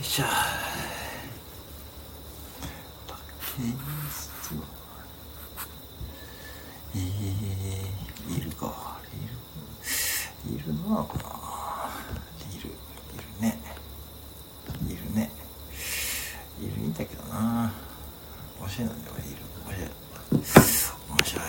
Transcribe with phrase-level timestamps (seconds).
[0.00, 0.24] いしょ
[3.58, 3.74] イン
[4.10, 4.54] スト
[6.94, 9.16] えー、いるかい
[10.48, 10.56] る。
[10.56, 12.70] いるのかないる。
[12.70, 13.60] いるね。
[14.88, 15.30] いるね。
[16.58, 17.70] いるんだけどな。
[18.58, 19.26] 面白いのではいる
[19.66, 19.90] 面白い
[21.08, 21.44] 面白い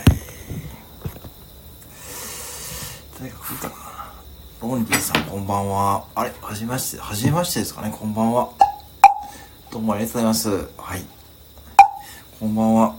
[3.20, 4.14] 誰か来るかな
[4.62, 6.06] ロンリーさんこんばんは。
[6.16, 6.32] あれ？
[6.42, 7.02] はじめまして。
[7.02, 7.94] はじめましてですかね？
[8.00, 8.50] こんばんは。
[9.70, 10.50] どうもありがとうございます。
[10.78, 11.04] はい。
[12.40, 12.96] こんばんは。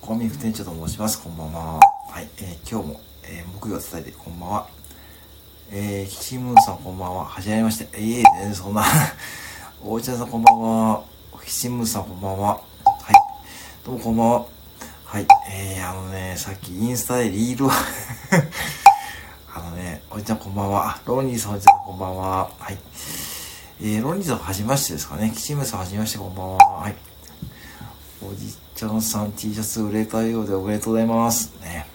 [0.00, 1.22] コンビニ店長と申します。
[1.22, 1.78] こんばんは。
[2.10, 4.66] はい、えー、今日も、えー、木曜伝えてこんばんは。
[5.70, 7.24] えー、キチムーンさんこんばんは。
[7.24, 7.88] はじめまして。
[7.92, 8.82] えいえ全然そんな。
[9.84, 11.04] おーちゃんさんこんばんは。
[11.44, 12.54] キチムーンさんこんばんは。
[12.54, 12.60] は
[13.12, 13.14] い。
[13.86, 14.46] どうもこんばんは。
[15.04, 15.26] はい。
[15.48, 17.70] えー、あのねさっきインスタでリールを、
[20.12, 20.98] おじちゃんこんばんは。
[21.06, 22.50] ロニーさんおじちゃんこんばんは。
[22.58, 22.78] はい。
[23.80, 25.30] えー、ロニーさんはじめましてですかね。
[25.32, 26.58] キチムさんはじめましてこんばんは。
[26.80, 26.96] はい。
[28.20, 31.54] おじちゃんさん T シャツ売れたようでおめでとうございます。
[31.60, 31.86] ね。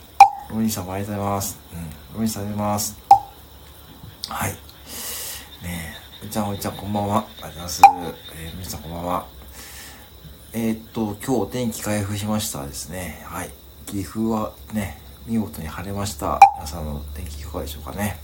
[0.49, 1.59] ロニーさんもありがとうございます。
[1.73, 1.79] うん。
[2.15, 2.99] ロニーさんありがとうございます。
[4.29, 4.51] はい。
[4.51, 4.57] ね
[6.21, 7.17] え、おじちゃんおじちゃんこんばんは。
[7.17, 7.81] ありがとうございます。
[8.37, 9.25] えー、皆さんこんばんは。
[10.53, 13.25] えー、っと、今日お天気回復しましたですね。
[13.25, 13.49] はい。
[13.87, 16.39] 岐阜はね、見事に晴れました。
[16.55, 18.19] 皆さんの天気いかがでしょうかね。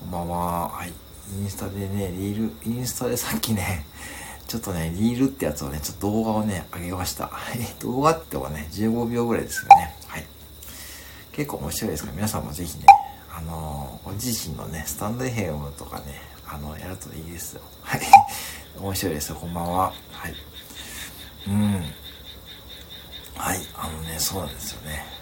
[0.00, 0.68] こんばんは。
[0.68, 0.88] はい。
[0.88, 3.86] インスタでね、リール、インスタでさっきね、
[4.48, 7.28] ちょっとね、リールってやつをね、ちょっと動画をね、上げました。
[7.28, 7.60] はい。
[7.78, 9.94] 動画ってはね、15秒ぐらいですよね。
[10.08, 10.26] はい。
[11.30, 12.86] 結構面白いですから、皆さんもぜひね、
[13.32, 17.60] あのー、ご自身のね、スタンドヘムとかね、あの、やるといいですよ。
[17.82, 18.00] はい。
[18.76, 19.36] 面白いですよ。
[19.36, 19.92] こんばんは。
[20.10, 20.34] はい。
[21.46, 21.94] うん。
[23.36, 23.60] はい。
[23.76, 25.17] あのね、そうなんですよね。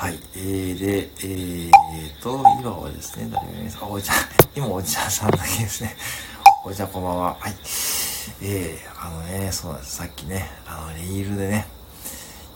[0.00, 0.18] はい。
[0.34, 3.84] えー、で、えーと、今はですね、誰がいますか？
[3.86, 4.14] おじゃ、
[4.56, 5.94] 今おじゃさんだけですね。
[6.64, 7.36] おじゃこんばんは。
[7.38, 7.54] はい。
[8.40, 9.96] えー、あのね、そうなんです。
[9.96, 11.66] さっきね、あの、リールでね、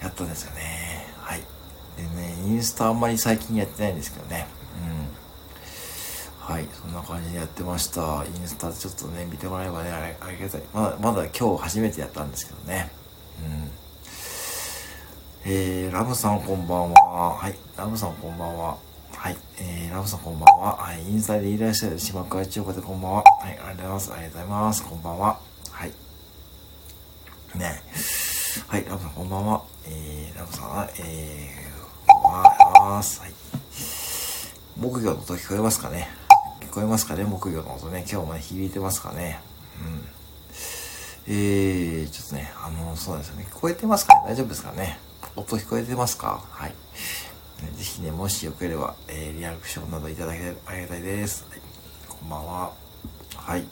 [0.01, 1.07] やったんですよね。
[1.21, 1.43] はい。
[1.99, 4.47] でね、インスタあんまり最近やってないんですけどね。
[6.41, 6.55] うん。
[6.55, 6.67] はい。
[6.81, 8.25] そんな感じでやってました。
[8.25, 10.63] インスタちょっとね、見てもらえばね、あれ、ありがたい。
[10.73, 12.91] まだ、まだ今日初めてやったんですけどね。
[13.45, 13.71] うん。
[15.47, 17.35] えー、ラブさんこんばんは。
[17.35, 17.55] はい。
[17.77, 18.79] ラブさんこんばんは。
[19.13, 19.37] はい。
[19.59, 20.75] えー、ラブさんこんばんは。
[20.77, 21.03] はい。
[21.03, 23.25] インスタでいらっしゃる島川千代子でこんばんは。
[23.43, 23.51] はい。
[23.51, 24.13] ありがとうございます。
[24.15, 24.85] ありがとうございます。
[24.89, 25.39] こんばんは。
[25.71, 25.93] はい。
[27.59, 27.83] ね
[28.69, 28.87] はい。
[28.87, 29.63] ラブさんこんばんは。
[29.87, 33.03] えー、ラブさんは、えー、こんばんは。
[33.03, 33.05] はい。
[34.81, 36.09] 木魚の音聞こえますかね？
[36.63, 37.25] 聞こえますかね？
[37.25, 38.07] 木魚の音ね。
[38.11, 39.41] 今日もね、響いてますかね？
[39.79, 40.09] うん。
[41.27, 43.47] えー、ちょっとね、あの、そうですね。
[43.51, 44.23] 聞こえてますかね？
[44.29, 44.99] 大丈夫ですかね？
[45.37, 46.45] 音聞こえてますか？
[46.51, 46.71] はい。
[46.71, 46.77] ぜ
[47.83, 51.45] ひね、もしよければ、えー、リアクションなどいただければありがたいです。
[51.51, 51.61] はい、
[52.09, 52.73] こんばんは。
[53.37, 53.65] はい。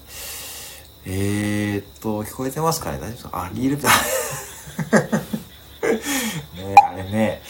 [1.05, 2.99] えー、っと、聞こえてますかね？
[2.99, 3.31] 大丈夫ですか？
[3.45, 3.83] あ、リールピ
[6.62, 7.43] ねあれね。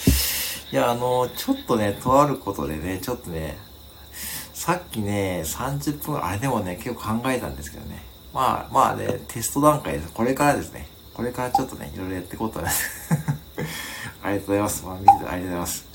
[0.73, 3.59] いや、あの、ちょっとね、とあることでね、ちょっとね、
[4.55, 8.03] さっきね、30分、あれでもね、結構考えたんですけどね。
[8.33, 10.11] まあ、まあね、テスト段階です。
[10.13, 10.89] これからですね。
[11.13, 13.13] これからちょっとね、いろいろやっていこうと思います。
[14.23, 14.85] ありがとうございます。
[14.85, 15.87] まあ、見ててありがとうございます。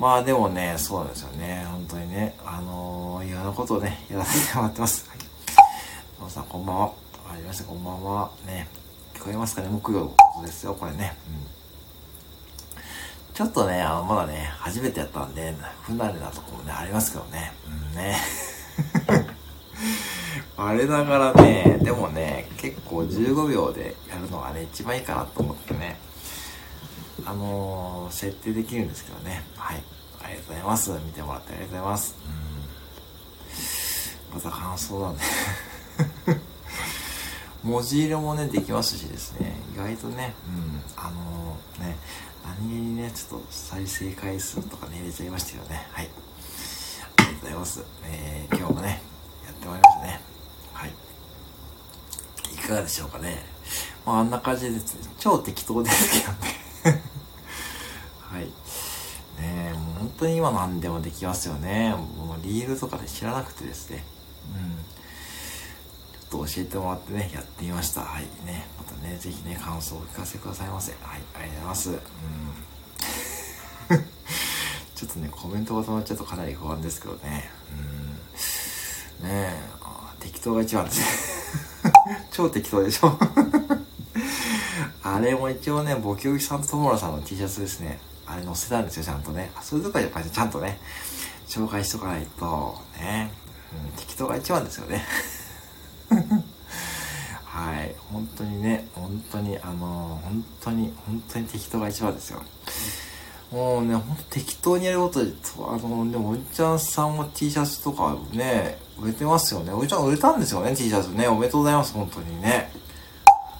[0.00, 1.64] まあでもね、そうなんですよね。
[1.70, 5.08] 本当にね、あのー、いろんなことをね、やらせてもらってます。
[5.08, 5.18] はい。
[6.18, 6.92] どうさん、こんばんは。
[7.30, 8.30] ありました、こんばんは。
[8.46, 8.66] ね、
[9.14, 11.16] 聞こえますかね木曜ですよ、これね。
[11.28, 11.60] うん。
[13.34, 17.52] ちょっとね、あの、まだね、初めてやったんで、不慣れなとこもね、ありますけどね。
[17.92, 18.16] うんね。
[20.56, 25.98] あれだからね、でもね、結構15秒でやるのがね、一番いいかなと思ってね。
[27.26, 29.44] あのー、設定できるんですけどね。
[29.56, 29.82] はい。
[30.22, 30.90] ありがとうございます。
[30.90, 32.14] 見てもらってありがとうございます。
[34.32, 34.36] うん。
[34.36, 35.22] また感想なんで
[37.62, 39.54] 文字色もね、できますしですね。
[39.74, 40.82] 意外とね、うん。
[40.96, 41.96] あのー、ね、
[42.44, 45.86] 何気にね、ちょっと再生回数とかね、入れちゃいましたけどね。
[45.92, 46.08] はい。
[47.18, 47.84] ありがとうございます。
[48.04, 49.02] えー、今日もね、
[49.44, 50.20] やってまいりましたね。
[50.72, 50.90] はい。
[52.54, 53.44] いかがでしょうかね。
[54.06, 57.02] まあ、あんな感じです、ね、超適当ですけどね。
[58.30, 58.44] はい。
[58.44, 58.50] ね
[59.40, 61.94] え、もう本当に今何でもできますよね。
[62.16, 64.04] もうリールとかで知らなくてですね。
[64.54, 64.78] うん。
[66.28, 68.02] ちょっと教えてもらってね、やってみました。
[68.02, 68.22] はい。
[68.46, 68.66] ね。
[68.78, 70.92] またね、ぜひね、感想をお聞かせくださいませ。
[70.92, 71.20] はい。
[71.34, 71.90] ありがとうございます。
[71.90, 71.98] うん。
[74.94, 77.50] ちょっとね、コメントが止まっちゃうとかなり不安ですけどね。
[79.20, 79.28] うん。
[79.28, 79.60] ねえ、
[80.20, 81.06] 適当が一番ですね。
[82.30, 83.18] 超適当でしょ
[85.02, 87.98] あれも一応ね、ボキョキさんと友村さんの T シャツですね。
[88.30, 89.50] あれ載せたんですよ、ちゃんとね。
[89.60, 90.78] そういうとこはやっぱりちゃんとね、
[91.48, 93.32] 紹介しとかないと、ね、
[93.72, 95.04] うん、適当が一番ですよね。
[97.44, 97.94] はい。
[98.12, 102.40] 本当にね、本当に、あのー、本当に、本当に適当が一番ですよ。
[103.50, 109.72] もうね、ほんと適当にやることで、あの、でも、おじちゃんさんも T シャツとかね、売れてますよね。
[109.72, 111.26] おじちゃん売れたんですよね、T シャツね。
[111.26, 112.70] おめでとうございます、本当にね。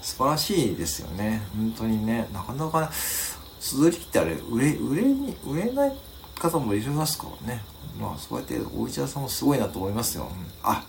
[0.01, 1.41] 素晴らしいですよね。
[1.55, 2.27] 本当にね。
[2.33, 2.89] なかなか、
[3.61, 5.93] 鈴木ってあれ、売れ、売れに、売れない
[6.39, 7.61] 方もいるますからね。
[7.99, 10.23] まあ、そうやって、おじちゃんさんもすごいなと思いますよ。
[10.23, 10.83] うん、あ、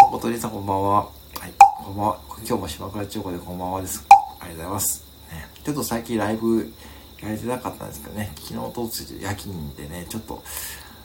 [0.00, 1.00] どうも、とりさんこんばんは。
[1.00, 1.10] は
[1.48, 2.18] い、こんばんは。
[2.46, 4.06] 今日も島倉千代子でこんばんはです。
[4.08, 5.04] ありがとうございます。
[5.32, 6.72] ね、ちょっと最近ライブ
[7.20, 10.40] やれてなかったんですけどね、昨日とつい夜勤でね、ちょっと、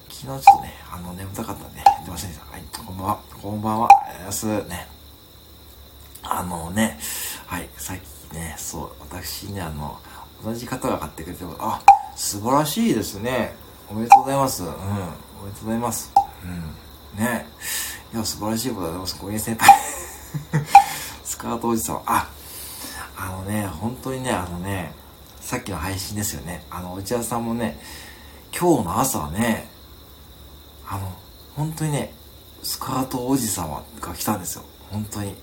[0.10, 2.46] 昨日ちょっとね、あの、眠たかったんで、やってませんでした。
[2.52, 3.20] はい、こんばんは。
[3.42, 3.90] こんばんは。
[3.90, 4.70] ありがとうございます。
[4.70, 4.88] ね。
[6.22, 7.00] あのね、
[7.48, 10.00] はい、さっきね、そう、私ね、あの、
[10.44, 11.82] 同じ方が買ってくれて、あ、
[12.16, 13.56] 素晴らしいですね。
[13.90, 14.64] おめでとうございます。
[14.64, 16.14] うん、おめでとうございます。
[17.16, 17.46] うん、ね。
[18.14, 19.20] いや、素晴らしいことだと思います。
[19.20, 19.80] 小家先輩。
[21.24, 22.02] スカートおじさん。
[22.06, 22.28] あ、
[23.18, 24.94] あのね、本当にね、あのね、
[25.40, 26.66] さっきの配信ですよね。
[26.70, 27.80] あの、内田さんもね、
[28.58, 29.70] 今日の朝はね、
[30.88, 31.14] あの、
[31.56, 32.14] 本当にね、
[32.64, 34.64] スカートおじさまが来たんですよ。
[34.92, 35.36] 本当に。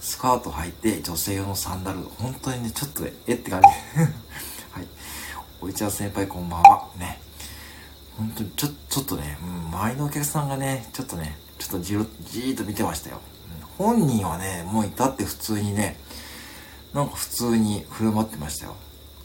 [0.00, 2.00] スカート履いて女性用のサンダル。
[2.18, 3.68] 本当にね、ちょっとね、えって感じ。
[5.64, 6.90] おいちゃん先輩こんばんは。
[6.98, 7.18] ね。
[8.18, 13.18] 本当にちょ、ちょっとね、うん、周りのお客さんがね、ちょっとね、ちょっとじろ、じーっと見てましたよ。
[13.78, 15.96] 本人はね、もういたって普通にね、
[16.92, 18.76] なんか普通に振る舞ってましたよ。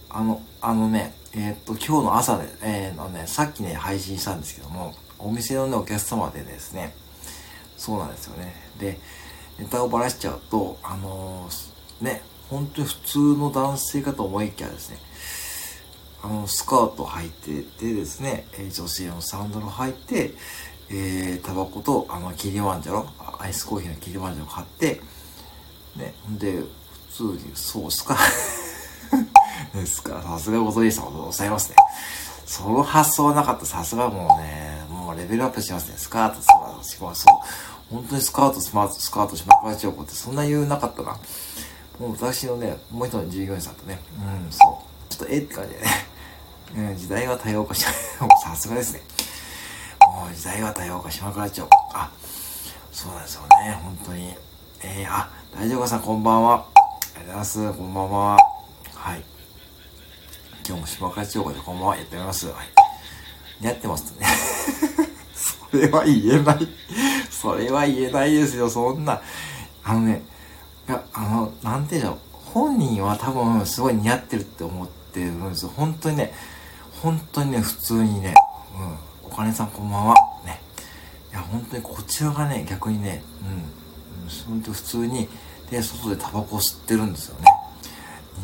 [0.09, 6.95] あの、あのね、えー、っと、今日の朝で、えー、のね、さっきね、配信したんですけども、お店のね、お客様でですね、
[7.75, 8.55] そうなんですよね。
[8.79, 8.97] で、
[9.59, 14.99] ネタをばらしちゃうと、あのー、ね、本当に普通の男性かと思いきやですね、
[16.23, 20.33] あの、スカート履いててですね、え女性のサンダル履いて、
[20.89, 23.07] えー、タバコと、あの、キリマンジャロ、
[23.39, 25.01] アイスコーヒーのキリマンジャロ買って、
[25.95, 26.67] ね、で、普
[27.11, 28.17] 通に、そうすか？
[29.73, 30.15] ですか？
[30.15, 31.75] ら、さすがご存知さんございますね。
[32.45, 33.65] その発想はなかった。
[33.65, 35.95] さすがもうね、もうレベルアップしますね。
[35.97, 37.93] スカート、スマート、スマそう。
[37.95, 41.17] 本当にスカート、スマート、スカート、島倉千代子ってそんな言うなかったな。
[41.99, 45.13] もう私のね、もう一人の従業員さんとね、うん、そう。
[45.13, 45.85] ちょっとえって感じでね。
[46.75, 47.83] うん、時代は多様化し、
[48.43, 49.01] さすがですね。
[50.01, 51.69] もう時代は多様化、島倉千代子。
[51.93, 52.11] あ、
[52.91, 54.35] そうなんですよね、本当に。
[54.81, 56.53] えー、あ、大丈夫かさんこんばんは。
[56.55, 57.73] ありがとうございます。
[57.73, 58.37] こんばんは。
[58.93, 59.23] はい。
[60.67, 62.47] 今日も芝倉千代子でこんばんはやっております。
[62.47, 62.55] はい。
[63.61, 64.27] 似合ってますね。
[65.71, 66.67] それは言えない。
[67.31, 69.21] それは言えないですよ、そんな。
[69.83, 70.21] あのね、
[70.87, 75.71] いや、あの、なんていうの、本人は多分すごい似合ってるって思ってるんですよ。
[75.75, 76.33] 本当にね、
[77.01, 78.33] 本当にね、普通にね、
[79.23, 80.15] うん、お金さんこんばんは。
[80.45, 80.59] ね。
[81.31, 85.29] いや、本当にこちらがね、逆にね、うん、本当普通に、
[85.71, 87.45] で、外でタバコ吸ってるんですよね。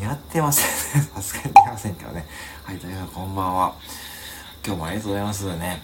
[0.00, 1.08] 似合ってませんね。
[1.14, 2.26] さすがに似合いませんけどね。
[2.64, 3.74] はい、というこんばんは。
[4.64, 5.82] 今日もありがとうございますね。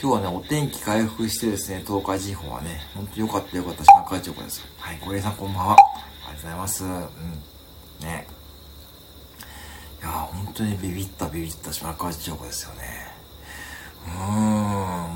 [0.00, 4.66] 今日はね、お天気回復してですね、東海地方はね、ほんと良かった良かった、島川町ですよ。
[4.78, 5.72] はい、小平さんこんばんは。
[5.72, 6.84] ありがとうございます。
[6.84, 7.10] うん。
[8.00, 8.28] ね。
[10.04, 13.06] いや本当にビビったビビった島川町ですよね。
[14.06, 14.16] うーん、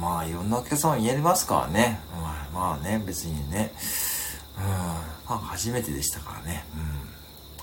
[0.01, 2.01] まあ、いろんなお客様言えますからね。
[2.11, 3.71] まあ、まあね、別にね。
[4.57, 6.65] うん、まあ、初めてでしたからね。
[6.75, 6.83] うん。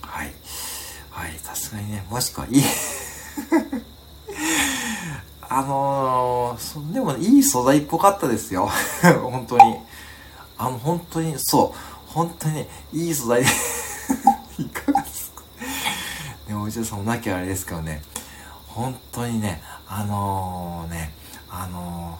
[0.08, 0.32] はい。
[1.10, 2.62] はい、さすがにね、もしくは、いい
[5.50, 8.70] あのー、でも、いい素材っぽかったですよ。
[9.24, 9.80] 本当に。
[10.60, 11.78] あの、本当に、そう。
[12.06, 13.50] 本当に、いい素材で
[14.60, 14.94] いか、
[16.66, 18.02] お医者さんもなきゃあれですけどね。
[18.66, 21.14] 本当にね、あのー、ね、
[21.48, 22.20] あの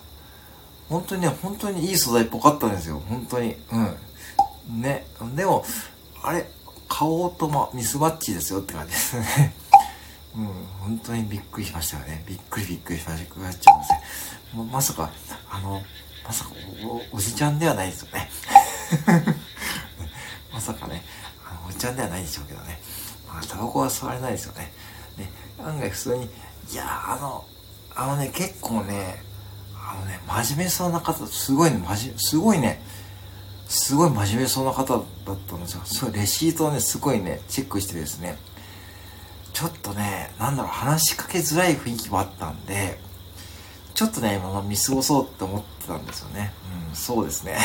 [0.88, 3.02] ー、本当にね、本当にいい素材っぽかったんですよ。
[3.10, 3.56] 本当に。
[4.70, 4.82] うん。
[4.84, 5.08] ね。
[5.36, 5.66] でも、
[6.22, 6.48] あれ、
[6.88, 9.56] 顔とま、ミスマッチですよって感じですね。
[10.38, 10.46] うん、
[10.80, 12.24] 本当にびっくりしましたよね。
[12.28, 13.42] びっくりびっくりしました。
[13.42, 14.02] やっちゃいますね。
[14.54, 15.10] ままさか、
[15.50, 15.82] あの、
[16.24, 16.52] まさか
[17.12, 18.30] お、おじちゃんではないですよね。
[20.54, 21.04] まさかね、
[21.50, 22.80] あのおじちゃんではないでしょうけどね。
[23.42, 24.72] あ、タバコは吸われないですよね。
[25.18, 27.46] ね、案外普通に、いやあの、
[27.96, 29.24] あのね、結構ね、
[29.74, 32.82] あのね、真面目そうな方、すごいね、真面目、すごいね、
[33.68, 35.04] すごい真面目そうな方だっ
[35.48, 35.82] たんですよ。
[35.86, 38.38] すごいレシートをね、すごいね、チェックしてですね、
[39.54, 43.00] ちょっとね、なんだろう、話しかけづらい雰囲気もあったんで、
[43.94, 46.52] ちょっとね、まあ、見過ごそうって思ってたんですよね。
[46.90, 47.58] うん、そうですね。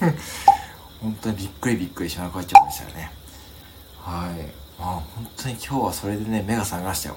[1.00, 3.10] 本当にびっくりびっくりしまくっちゃいましたよね。
[3.98, 4.59] はい。
[4.80, 7.16] まあ本当に今日はそれでね、目が覚めましたよ。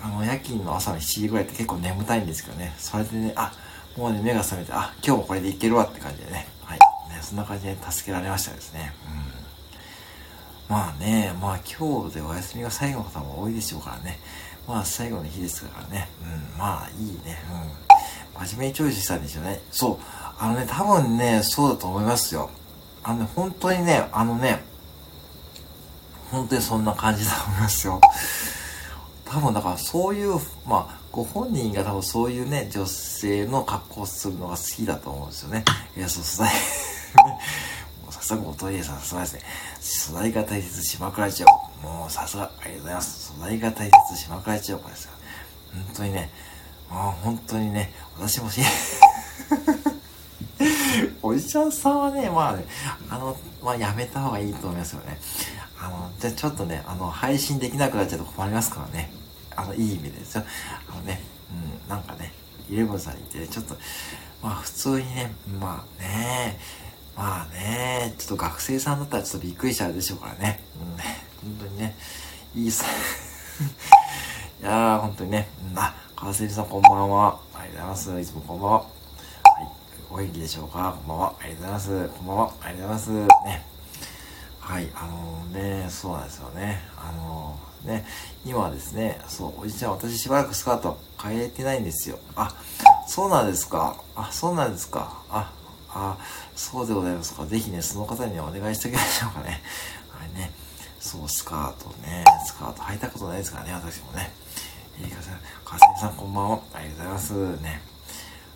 [0.00, 3.52] あの、夜勤の朝の7時ぐらいって結構眠たいんですけどね、それでね、あ、
[3.96, 6.46] もうね、目が覚めて、あ、今日もこれでいけるわって感じでね。
[6.62, 6.78] はい。
[6.78, 7.18] ね。
[7.22, 8.92] そんな感じで助けられましたですね。
[10.68, 10.76] うん。
[10.76, 14.18] まあね、まあ今日でお休みが最後の方も多いでしょうからね。
[14.68, 16.08] まあ最後の日ですからね。
[16.22, 17.42] うん、まあいいね。
[18.36, 18.46] うん。
[18.46, 19.60] 真面目にチョイスしたんでしょうね。
[19.72, 19.96] そう。
[20.38, 22.50] あのね、多分ね、そうだと思いますよ。
[23.02, 24.62] あのね、本当にね、あのね、
[26.30, 28.00] 本当にそんな感じだと思いますよ。
[29.24, 30.34] 多分だからそういう、
[30.66, 35.64] まあ、ご本人が多分そういうね、女性の格好をするのが好きだと思うんですよね。
[35.96, 36.50] いや、そう、素材
[38.02, 39.40] もうさすがおトイレさ、すがですね。
[39.80, 41.86] 素材が大切、島倉千代子。
[41.86, 43.26] もうさすが、ありがとうございます。
[43.26, 45.10] 素材が大切、島倉千代子ですよ。
[45.74, 46.30] 本当にね、
[46.90, 48.60] もう本当にね、私もし、
[51.22, 52.64] おじちゃんさんはね、まあね、
[53.10, 55.18] あの、まあやめた方がいいと思いますよね。
[55.80, 59.10] あの、じゃちょっとね、あの、配信できなくなっちゃうと困りますからね。
[59.54, 60.44] あの、いい意味ですよ。
[60.90, 61.20] あのね、
[61.52, 62.32] うん、なんかね、
[62.70, 63.76] イレブンさんに言って、ちょっと、
[64.42, 66.58] まあ普通にね、まあね、
[67.16, 70.62] まあね、ちょっと学生さんだったらちょっとびっくりしちゃうでしょうからね。
[70.80, 71.96] うん、本当にね、
[72.54, 72.84] いいっす。
[74.60, 77.38] いやー、本当にね、うん、あ、川瀬さんこんばんは。
[77.54, 78.20] ありがとうございます。
[78.20, 78.78] いつもこんばんは。
[78.78, 78.88] はい。
[80.10, 80.96] お元気でしょうか？
[80.98, 81.34] こんばんは。
[81.40, 82.08] ありがとうございます。
[82.08, 82.52] こんばんは。
[82.62, 83.44] ありがとうございます。
[83.44, 83.77] ね。
[84.68, 86.82] はい、あのー、ね、そうなんですよね。
[86.98, 88.04] あのー、ね、
[88.44, 92.18] 今はですね、そう、おじちゃん、私しばらくスカート変えてないんですよ。
[92.36, 92.54] あ、
[93.06, 93.96] そうなんですか。
[94.14, 95.22] あ、そうなんですか。
[95.30, 95.50] あ、
[95.88, 96.18] あ、
[96.54, 97.46] そうでございますか。
[97.46, 99.62] ぜひね、その方にお願いしてあげましょうかね。
[100.12, 100.52] はいね。
[101.00, 104.30] そう、スカートね、スカート履いたことないですからね、私もね。
[105.00, 106.60] いいかさん、かすみさんこんばんは。
[106.74, 107.62] ありがとうございます。
[107.62, 107.80] ね。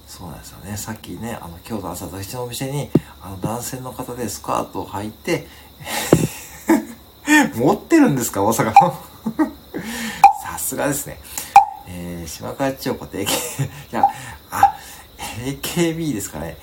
[0.07, 0.77] そうなんですよね。
[0.77, 2.91] さっきね、あの、今日の朝、私のお店に、
[3.23, 5.49] あの、男性の方でスカートを履いて、
[7.55, 8.73] 持ってるんですか大阪の？
[10.43, 11.19] さすがですね。
[11.87, 13.29] えー、島川千代子って AK、い
[13.91, 14.05] や、
[14.51, 14.77] あ、
[15.45, 16.57] AKB ですかね。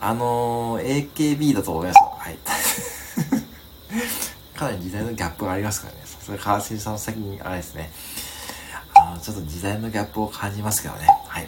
[0.00, 1.98] あのー、AKB だと思います。
[2.18, 2.38] はい。
[4.54, 6.00] かなり時代のギャップがありますからね。
[6.04, 7.90] さすが川瀬さんの先に、あれですね。
[8.94, 11.06] あの、ちょっと時代のギャップを感じますけどね。
[11.26, 11.44] はい。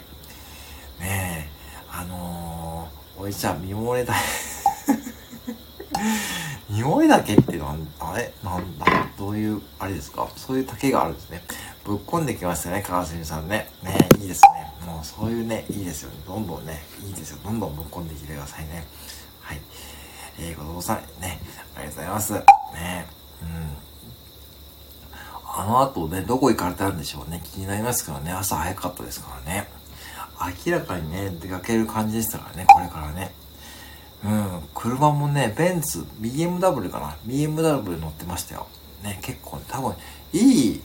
[0.99, 1.49] ねえ、
[1.91, 4.15] あのー、おいちゃん、見漏れだ。
[6.71, 8.33] 匂いだけっていうのは、あれ？
[8.43, 8.85] なんだ？
[9.17, 10.27] どういう、あれですか？
[10.37, 11.43] そういう竹があるんですね。
[11.83, 13.69] ぶっ込んできましたね、川澄さんね。
[13.83, 14.71] ねいいですね。
[14.85, 16.17] もうそういうね、いいですよね。
[16.25, 17.39] どんどんね、いいですよ。
[17.43, 18.85] どんどんぶっ込んできてくださいね。
[19.41, 19.59] はい。
[20.39, 21.39] えー、子供さん、ね、
[21.75, 22.33] ありがとうございます。
[22.33, 22.39] ね、
[23.41, 23.77] うん。
[25.53, 27.41] あの後ね、どこ行かれたんでしょうね。
[27.43, 28.31] 気になりますからね。
[28.31, 29.67] 朝早かったですからね。
[30.65, 33.33] 明らかにね、出かける感じでしたからね、これからね。
[34.23, 38.67] うん、車もね、ベンツ、BMW かな ?BMW 乗ってましたよ。
[39.03, 39.95] ね、結構、ね、多分、
[40.33, 40.81] いい、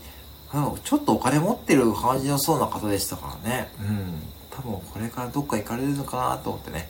[0.54, 3.68] うんちょっとお金持ってる感じのそうな方でしたからね。
[3.80, 4.22] うん。
[4.50, 6.88] 多分これからどっか行かれるのかなと思ってね、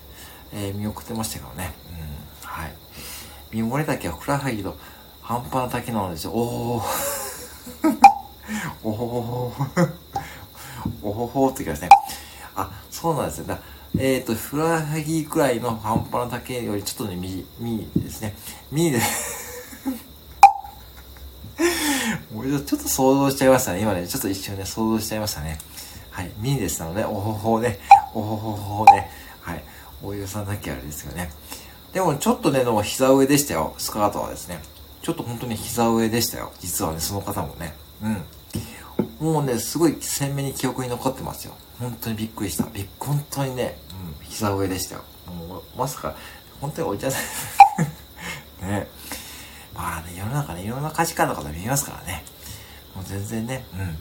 [0.52, 1.74] えー、見送ってましたけどね。
[2.42, 2.48] うん。
[2.48, 2.72] はい。
[3.50, 4.76] 見漏れ岳はふくらはぎと
[5.22, 6.32] 半端な滝なのですよ。
[6.32, 6.84] おー。
[8.84, 9.52] おほほほ。
[11.02, 11.88] おほほって言いますね。
[12.54, 13.46] あ、そうなんですよ。
[13.46, 13.58] だ
[13.98, 18.34] えっ、ー、と、ふらはぎくらいの半端な丈よりちょっとね、右、右ですね。
[18.70, 19.00] 右で
[22.66, 23.80] ちょっと想像しちゃいましたね。
[23.80, 25.58] 今ね、ちょっと一瞬ね、想像しちゃいましたね。
[26.10, 26.30] はい。
[26.38, 27.78] ミニですので、おほほね、
[28.14, 29.64] おほほほね、はい。
[30.02, 31.30] お湯さんだけあれですよね。
[31.92, 33.74] でも、ちょっとね、でも膝上でしたよ。
[33.78, 34.60] スカートはですね。
[35.02, 36.52] ちょっと本当に膝上でしたよ。
[36.60, 37.74] 実はね、その方もね。
[38.02, 38.24] うん。
[39.26, 41.54] もうね、すごい鮮明に記憶に残ってますよ。
[41.80, 42.64] 本当にびっくりした。
[42.72, 43.76] びっ本当にね、
[44.20, 45.02] うん、膝上でしたよ。
[45.26, 46.14] もう、まさか、
[46.60, 47.20] 本当に置いちゃない。
[48.70, 48.88] ね。
[49.74, 52.24] まあね、世の中ね、いろんな価値観の方見えますからね。
[52.94, 53.98] もう全然ね、うん。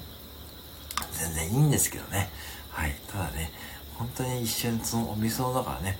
[1.11, 2.29] 全然いいんですけどね。
[2.69, 2.95] はい。
[3.11, 3.51] ただね、
[3.95, 5.97] 本当に一瞬そのお店の中はね、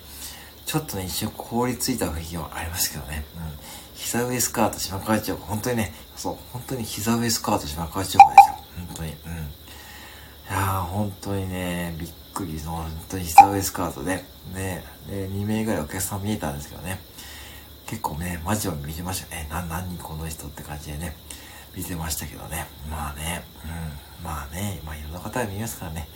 [0.66, 3.24] ちょっとね、一瞬凍りついた雰囲気はありますけどね。
[3.36, 3.42] うん。
[3.96, 8.55] 膝上スカート島川町本当にね、そう、本当に膝上スカート島川町でした。
[8.76, 9.10] 本当に。
[9.10, 9.16] うん。
[9.16, 9.16] い
[10.50, 17.00] やー、本当にね、びっくりの、本当に膝上スカートで、ね、で、2名ぐらいお客さん見えたんですけどね。
[17.86, 19.48] 結構ね、マジを見てましたね。
[19.50, 21.16] な、何この人って感じでね、
[21.76, 22.66] 見てましたけどね。
[22.90, 24.24] まあね、うん。
[24.24, 26.08] まあね、まあいろんな方が見ますからね。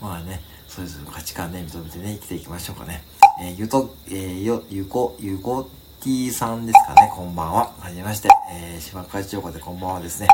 [0.00, 3.02] まあね、それぞれの価値観ね、認めてね、生きていきましょうかね。
[3.42, 5.68] えー、ゆと、えー、よ、ゆこ、ゆこ
[6.00, 7.72] T さんですかね、こんばんは。
[7.78, 10.28] はじめまして、えー、島会長でこんばんはですね。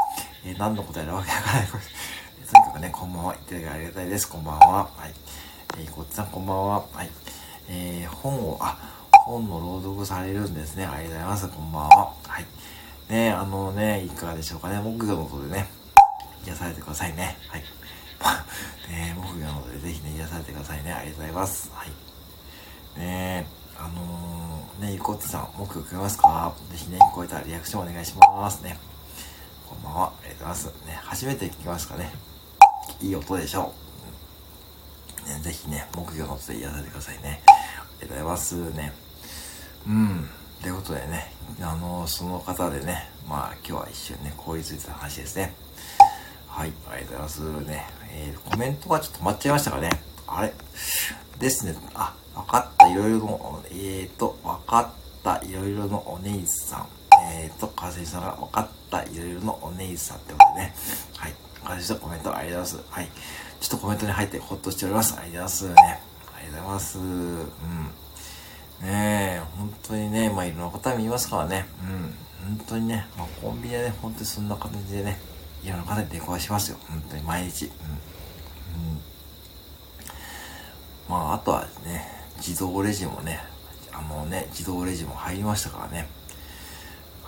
[0.47, 1.67] えー、何の答えるわけわからない。
[1.67, 3.35] とにかくね、こんばんは。
[3.35, 4.31] いただきありがたいです。
[4.31, 4.89] こんばんは。
[4.97, 5.13] はい。
[5.79, 6.87] えー、こっちさんこんばんは。
[6.93, 7.11] はい。
[7.69, 8.79] えー、本を、あ、
[9.11, 10.87] 本の朗読されるんですね。
[10.87, 11.49] ありがとうございます。
[11.49, 12.15] こんばんは。
[12.29, 12.45] はい。
[13.13, 14.81] ねあのね、いかがでしょうかね。
[14.81, 15.67] 木魚のことでね、
[16.47, 17.37] 癒されてくださいね。
[17.49, 17.65] はい。
[18.89, 20.93] ね木魚のことでぜひね、癒されてくださいね。
[20.93, 21.71] ありがとうございます。
[21.75, 23.01] はい。
[23.01, 26.55] ねあのーね、ゆこってさん、目標聞こえますか？
[26.71, 28.79] ぜひね、聞こえたらリアクションお願いしますね。
[29.69, 30.07] こんばんは。
[30.07, 30.87] ありがとうございます。
[30.87, 32.13] ね、初めて聞きますかね。
[33.01, 33.75] いい音でしょ
[35.25, 35.29] う。
[35.29, 37.43] ね、ぜひね、目標の音で癒されてくださいね。
[37.49, 37.53] あ
[38.01, 38.93] りがとうございますね。
[39.89, 40.29] うん。
[40.63, 45.53] ということでね、あの、その方でね、まあ今日は一瞬ね、こういうついてた話ですね。
[46.47, 47.87] はい、ありがとうございますね。
[48.11, 49.91] えー、コメントがちょっと止まっちゃいましたかね。
[50.29, 50.55] あれ？
[51.41, 51.75] ですね。
[51.95, 54.89] あ、わかった、いろいろの、えーと、わかっ
[55.25, 56.89] た、いろいろのお姉さん。
[57.47, 60.75] えーと、川瀬さんがわかった、いろいろのお姉さんってことでね。
[61.17, 61.35] はい。
[61.63, 62.93] 川瀬さんコメントありがとうございます。
[62.93, 63.11] はい。
[63.61, 65.15] ちょっとコメントに入ってほっとしております。
[65.15, 65.75] ありがとうございますね。
[65.77, 66.99] ありがとうございます。
[66.99, 67.45] うん。
[68.83, 71.67] ねえ、本当にね、まあいろんな方見ますからね。
[71.83, 72.57] うん。
[72.59, 75.21] 本当にね、まあコンビニでね、本当にそんな形でね、
[75.63, 76.79] いろんな方に出くわしますよ。
[76.89, 77.67] 本当に毎日。
[77.67, 77.71] うん。
[77.71, 79.01] うん、
[81.09, 83.41] まああとはね、自動レジもね、
[83.93, 86.09] あのね、自動レジも入りましたからね。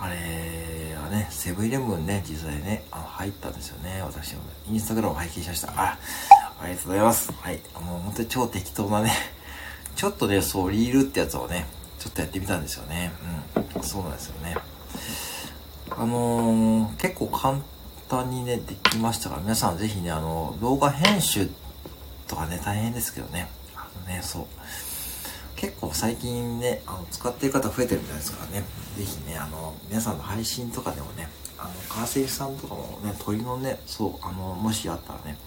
[0.01, 4.01] あれはね、セブンイレブンね、実際ね、あの入ったんですよね。
[4.01, 4.41] 私も、
[4.71, 5.73] インスタグラムを拝見しました。
[5.75, 5.97] あ、
[6.61, 7.33] ありがとうございます。
[7.33, 7.59] はい。
[7.81, 9.11] もう本当に超適当なね、
[9.97, 11.67] ちょっとね、そう、リールってやつをね、
[11.99, 13.11] ちょっとやってみたんですよね。
[13.75, 13.83] うん。
[13.83, 14.55] そうなんですよね。
[15.91, 17.57] あのー、結構簡
[18.07, 21.49] 単にね、できましたから、皆さんぜひね、あの、動画編集
[22.27, 23.49] とかね、大変ですけどね。
[23.75, 24.45] あのね、そう。
[25.59, 28.65] 結構最近ね、あの、使ってる方増えてるみたいですからね。
[28.95, 35.37] ぜひね、あの、皆さんの配信とかでもね、あの、川崎さんとかもね、鳥のね、そう、あの、もしあったらね、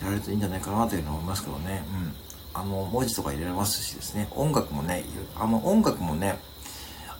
[0.00, 1.84] やられるといいんじゃないかなというのは思いますけどね。
[1.92, 2.60] うん。
[2.60, 5.04] あの、文字とか入れられますしですね、音楽もね、
[5.36, 6.40] あの、音楽もね、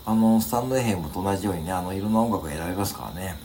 [0.04, 3.36] あの、スタンドエヘムと同じようにね、あの、いろんな音楽が選べますからね、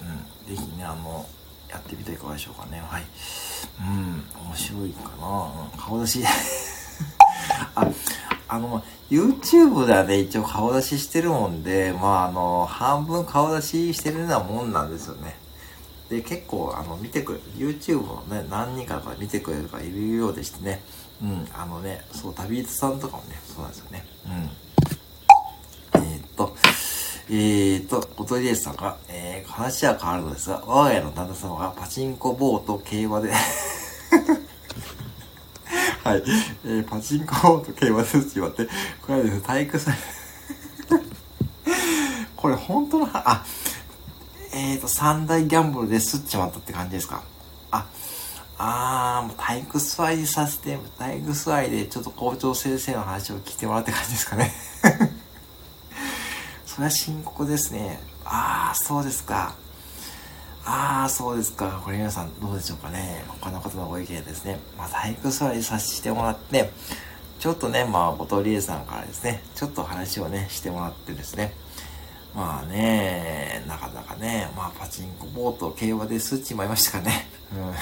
[0.47, 0.55] うん。
[0.55, 1.23] ぜひね、あの、
[1.69, 2.81] やってみていかがでしょうかね。
[2.83, 3.03] はい。
[3.79, 6.23] うん、面白いかな、うん、顔出し
[7.75, 7.88] あ、
[8.51, 15.38] あの、YouTube ではね、一応顔出ししてるもんで、まあ、あの、半分顔出ししてるようなもんなんですよね。
[16.10, 20.82] で、結構、あの、見てくれ、YouTube をね、何人かが見てくれる方いるようでしてね、
[21.21, 24.06] うん、あのね、そう、旅人さんとかもね、そうなんですよね。
[25.95, 26.04] うん。
[26.04, 26.56] えー、っと、
[27.30, 33.32] えー、っと、おとりえさんが、えー、話は変わるのですが、我が家の旦那様がパチンコボート競馬で
[36.03, 36.23] はい、
[36.65, 39.93] えー、パチンコボート競馬でって言われて、これはですね、体育祭
[42.35, 43.45] これ本当の、あ、
[44.51, 47.21] えーと、三大ギャンブルですっちまったって感じですか？
[47.69, 47.85] あ、
[48.57, 54.51] あー、もう体育座りさせて、体育座りでちょっと校長先生の話を聞いてもらって感じですかね。
[56.65, 57.99] それは深刻ですね。
[58.25, 59.53] あー、そうですか。
[60.65, 61.82] あー、そうですか。
[61.84, 63.24] これ皆さんどうでしょうかね。
[63.28, 64.60] 他の方のご意見ですね。
[64.78, 66.69] まあ、体育座りさせてもらって、
[67.39, 71.54] ちょっとね、まあ、ボトリエさんからですね、ちょっと話をね、してもらってですね、
[72.36, 77.28] まあね、なかなかね、まあパチンコボート競馬でスっちまいましたかね。
[77.54, 77.74] うん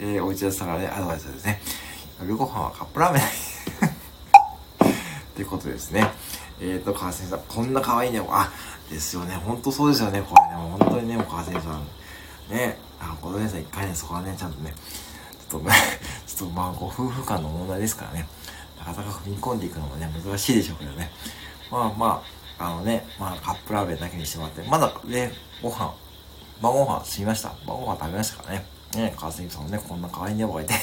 [0.16, 1.60] えー、お内田さんからね、アドバイスですね。
[2.20, 3.45] 夜ご飯はカップラーメン。
[5.46, 6.10] いうことですね。
[6.60, 8.20] えっ、ー、と、川瀬さん、こんな可愛いね。
[8.28, 8.50] あ、
[8.90, 9.34] ですよね。
[9.34, 10.22] ほんとそうですよね。
[10.22, 11.86] これね、もう本当にね、もう川瀬さん。
[12.50, 14.74] ね、あ、小田さん一回ね、そこはね、ちゃんとね、
[15.48, 15.66] ちょっと、
[16.26, 18.28] ちょっとまあ、ご夫婦間の問題ですからね。
[18.78, 21.10] なかなか踏み込んでいくのもね、難しいでしょうけどね。
[21.70, 22.22] まあま
[22.58, 25.32] あ、あのね、まあカップラーメンだけにしてもらって、まだね、
[25.62, 25.92] ご飯、
[26.62, 27.48] 晩ご飯済みました。
[27.66, 28.66] 晩ご飯食べましたからね。
[28.94, 30.74] ね、川澄さんもね、こんな可愛い女房がいて。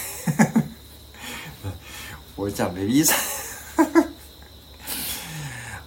[2.36, 4.13] 俺ちゃん、ベビースター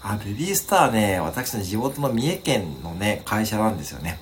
[0.09, 4.21] あ、ベビースターね、私の地元の三重県のね、会社なんですよね。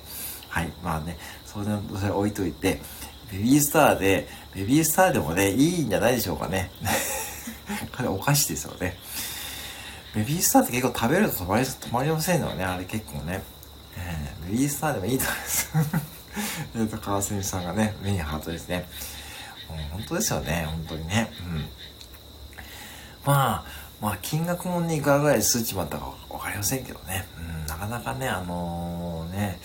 [0.49, 0.73] はい。
[0.83, 1.65] まあね、それ、
[1.99, 2.81] それ置いといて、
[3.31, 6.71] ベビースターで、ベビースターでもね、いいんじゃないでしょうかね。
[7.95, 8.97] これお菓子ですよね。
[10.15, 13.43] ベビースターって結構食べると止まり、止まりませんのね、あれ結構ね。
[13.95, 15.69] えー、ベビースターでもいいと思います。
[16.77, 18.87] えっと、川澄さんがね、目にハートですね。
[19.69, 21.31] もう本当ですよね、本当にね。
[21.41, 21.65] うん。
[23.23, 27.27] まあ、まあ、金額もね、いくらぐらい数値もあったかわかりませんけどね。
[27.39, 29.59] うん、なかなかね、あのー、ね、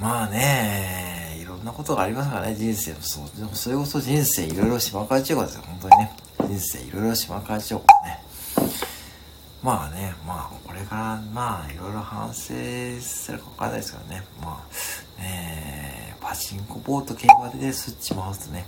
[0.00, 3.00] まあね、いろんなことがありますからね、人生も。
[3.00, 6.16] そう、でもそれこそ人生いろいろ島川千代子ですよ、本当にね。
[6.40, 8.26] 人生いろいろ島川千代子ね。
[9.62, 12.54] まあね、まあ、これから、まあ、いろいろ反省
[13.00, 14.22] するかわかんないですけどね。
[14.40, 14.64] ま
[15.18, 18.66] あ、ねパチンコボート競馬でね、スッチ回すとね、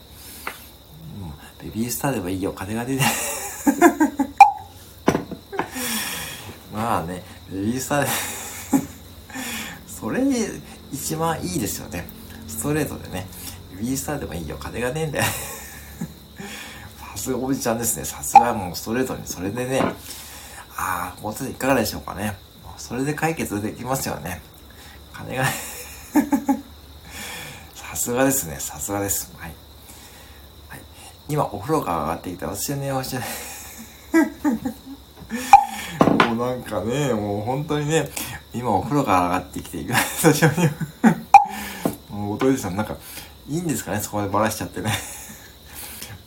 [1.60, 3.04] うん、ベビースターでもいいよ、金が出て。
[6.78, 8.10] まあね、ベビースターで
[9.88, 10.22] それ
[10.92, 12.06] 一番いいですよね。
[12.46, 13.26] ストレートでね、
[13.74, 15.24] ベビースターでもいいよ、金がねえんだよ。
[16.96, 18.04] さすがおじちゃんですね。
[18.04, 19.82] さすがもうストレートに、それでね、
[20.76, 22.38] ああ、こといかがでしょうかね。
[22.76, 24.40] それで解決できますよね。
[25.12, 25.46] 金が
[27.74, 28.56] さすがですね。
[28.60, 29.32] さすがです。
[29.36, 29.54] はい。
[30.68, 30.80] はい、
[31.28, 33.24] 今、お風呂から上がってきた私はね、おしゃも
[34.54, 34.87] う
[36.38, 38.10] なんかね、もう本当にね、
[38.54, 39.84] 今お風呂から上がってきて、
[40.22, 40.72] 私はね、
[42.08, 42.96] もう、おとりさんなんか、
[43.48, 44.92] いいんですかね、そこまでバラしちゃってね。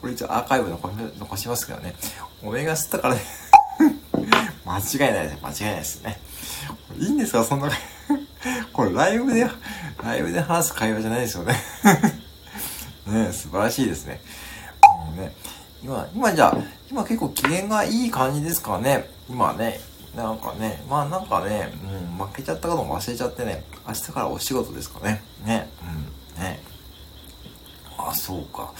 [0.02, 1.96] これ一応アーカイブ残しますけどね。
[2.44, 3.22] おめが吸ったからね
[4.66, 5.38] 間違いないです。
[5.42, 6.20] 間違いないですね。
[6.98, 7.70] いいんですかそんな、
[8.74, 9.48] これライブで、
[10.04, 11.56] ライブで話す会話じゃないですよね
[13.08, 14.22] ね素晴らしいですね。
[14.82, 15.36] もうね、
[15.84, 16.58] 今、今じゃあ、
[16.90, 19.10] 今結構機嫌がいい感じですかね。
[19.30, 19.80] 今ね、
[20.16, 21.72] なんかね、まあなんかね、
[22.20, 25.24] うん、負けちゃったことも忘れちゃってね、明日からお仕事ですかね。
[25.46, 25.70] ね、
[26.36, 26.60] うん、ね。
[27.98, 28.74] あ、そうか。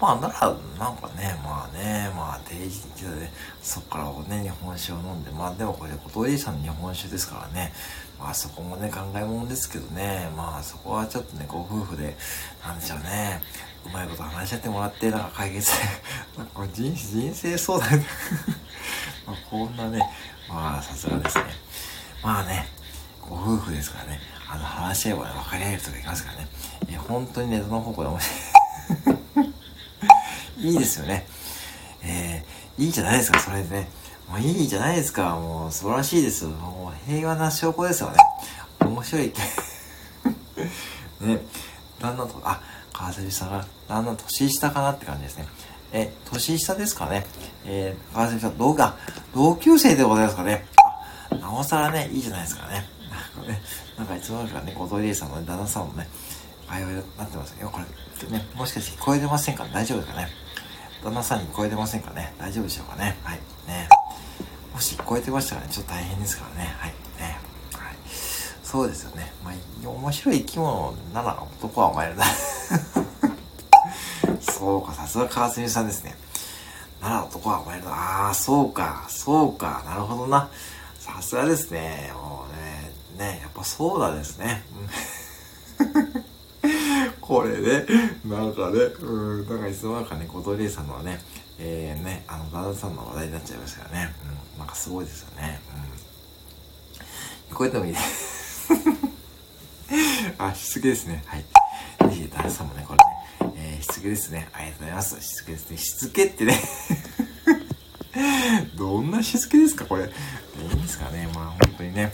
[0.00, 3.30] まあ、なら、なんかね、まあね、まあ、定時で、
[3.62, 7.72] そっからね、日本酒を飲んで、まあでもこれ、小鳥さんの日本酒ですからね、
[8.18, 12.16] まあそこもね、考えもんですけどね、まあそこはちょっとね、ご夫婦で、
[12.66, 13.40] なんでしょうね、
[13.86, 15.72] うまいこと話し合ってもらって、なんか解決、
[16.36, 17.98] なんか人人生相談
[19.26, 20.00] まあこんなね、
[20.48, 21.44] まあさすがですね。
[22.22, 22.66] まあね、
[23.20, 24.20] ご夫婦ですからね、
[24.50, 26.48] あの話し合えばね、分かり合えるとかいきますからね、
[26.88, 29.54] え本当にネタの方向で面白い。
[30.72, 31.26] いいですよね。
[32.02, 33.88] えー、いいじゃないですか、それでね。
[34.28, 36.46] もういいじゃないですか、もう素晴らしいです。
[36.46, 38.16] もう平和な証拠ですよね。
[38.80, 39.32] 面白い。
[41.20, 41.38] ね、
[42.00, 42.60] 旦那と、あ、
[42.92, 45.46] 川崎さんが、旦那年下かなって感じですね。
[45.92, 47.26] え、年下ですかね。
[47.64, 48.96] えー、川崎さん、どうか、
[49.34, 50.66] 同級生でございますかね。
[51.30, 52.84] あ、なおさらね、いいじゃないですかね。
[53.36, 53.62] なんかね、
[53.96, 56.08] なんかいつもかね、小鳥さんの、ね、旦那さんもね、
[56.68, 57.70] 会話になってますよ。
[57.70, 60.28] これ、ね、もしかして聞こえてませんか大丈夫ですかね
[61.02, 63.38] 旦那さんに聞こえてませんかね大丈夫でしょうかねはい。
[63.68, 63.88] ね。
[64.72, 66.74] もし聞こえてましたらね、ちょっと大変ですからね。
[66.78, 66.90] はい。
[67.18, 67.38] ね。
[67.74, 67.94] はい。
[68.62, 69.32] そうですよね。
[69.44, 72.24] まあ、面白い生き物なら男はお前らだ。
[74.64, 76.14] そうか、さすが川澄さんですね。
[77.02, 77.90] なら男はお前らだ。
[77.90, 80.48] ああ、そうか、そうか、なるほどな。
[80.98, 82.10] さすがですね。
[82.14, 84.64] もうね、ね、やっぱそうだですね。
[87.20, 87.84] これね、
[88.24, 91.20] なんかね、うん、なんかいつの間にかね、小鳥さんのね、
[91.58, 94.14] えー、ね、あの、旦那さんの話題になっちゃいましたよね。
[94.54, 95.60] うん、なんかすごいですよね。
[97.50, 97.54] うん。
[97.54, 98.72] 聞こえてもいいです
[100.38, 101.22] あ、しつけですね。
[101.26, 101.44] はい。
[102.08, 103.13] ぜひ、旦那さんもね、これね、
[103.84, 104.48] しつけですね。
[104.54, 105.20] ありがとうございます。
[105.20, 105.76] しつけですね。
[105.76, 106.58] しつけってね
[108.76, 110.04] どんなしつけですかこれ。
[110.04, 112.12] いいんですかねまあ本当にね。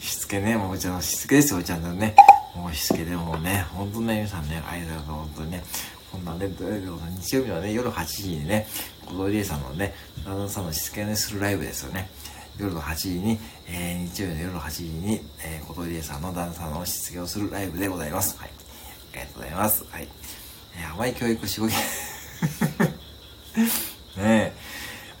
[0.00, 0.56] しつけね。
[0.56, 2.16] もうちゃんのしつけですよ、おちゃんのね。
[2.56, 5.64] もうしつけでもうね、ほんとね、皆さんね、ありがとうございます本当にね。
[6.10, 8.66] こんなね、土曜日日曜日のね、夜8時にね、
[9.06, 12.10] 小鳥理さんのね、旦那さんのしつけねするライブですよね。
[12.58, 18.36] 夜の8時に、えー、日曜日の夜の8時に、えー、小鳥理さんの旦那さんのしつけをするライブでございます。
[18.38, 18.50] はい。
[19.12, 19.84] ありがとうございます。
[19.90, 20.08] はい。
[20.76, 21.72] えー、甘い教育しごき。
[24.16, 24.52] ねえ。